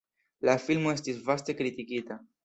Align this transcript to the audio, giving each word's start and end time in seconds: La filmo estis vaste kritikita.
La 0.47 0.53
filmo 0.63 0.93
estis 0.93 1.19
vaste 1.27 1.55
kritikita. 1.59 2.19